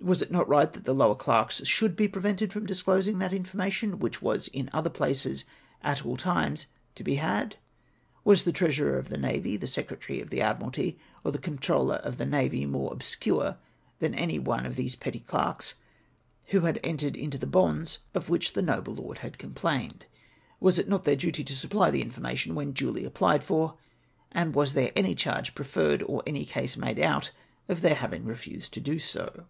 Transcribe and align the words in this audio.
Was 0.00 0.22
it 0.22 0.30
not 0.30 0.48
right 0.48 0.72
that 0.72 0.84
the 0.84 0.94
lower 0.94 1.16
clerks 1.16 1.60
should 1.66 1.94
be 1.94 2.08
prevented 2.08 2.50
from 2.52 2.64
disclosing 2.64 3.18
that 3.18 3.32
infor 3.32 3.56
mation 3.56 3.98
which 3.98 4.22
was 4.22 4.46
in 4.46 4.70
other 4.72 4.88
places 4.88 5.44
at 5.82 6.06
all 6.06 6.16
times 6.16 6.64
to 6.94 7.04
be 7.04 7.16
had? 7.16 7.56
Was 8.24 8.44
the 8.44 8.52
Treasurer 8.52 8.96
of 8.96 9.10
the 9.10 9.18
Navy, 9.18 9.56
the 9.58 9.66
Secretary 9.66 10.20
of 10.20 10.30
the 10.30 10.40
Admiralty, 10.40 10.98
or 11.24 11.32
the 11.32 11.38
Comptroller 11.38 11.96
of 11.96 12.16
the 12.16 12.24
Navy 12.24 12.64
more 12.64 12.90
obscure 12.92 13.58
than 13.98 14.14
any 14.14 14.38
one 14.38 14.64
of 14.64 14.76
the 14.76 14.88
petty 15.00 15.18
clerks 15.18 15.74
who 16.46 16.60
had 16.60 16.80
entered 16.84 17.16
into 17.16 17.36
the 17.36 17.46
bonds 17.46 17.98
of 18.14 18.30
which 18.30 18.52
the 18.54 18.62
298 18.62 18.62
^in. 18.62 18.68
CEOKEE'S 18.68 18.86
EXPLAXATTOX. 18.86 18.86
noble 18.86 19.02
lord 19.02 19.18
had 19.18 19.38
complained? 19.38 20.06
Was 20.58 20.78
it 20.78 20.88
not 20.88 21.04
their 21.04 21.16
duty 21.16 21.44
to 21.44 21.56
supply 21.56 21.90
the 21.90 22.00
information 22.02 22.54
when 22.54 22.72
duly 22.72 23.04
applied 23.04 23.42
for; 23.44 23.74
and 24.32 24.54
was 24.54 24.72
there 24.72 24.92
any 24.96 25.14
charge 25.16 25.54
preferred, 25.56 26.02
or 26.04 26.22
any 26.26 26.46
case 26.46 26.76
made 26.78 27.00
out, 27.00 27.32
of 27.68 27.80
their 27.82 27.96
having 27.96 28.24
refused 28.24 28.72
to 28.72 28.80
do 28.80 28.98
so 28.98 29.44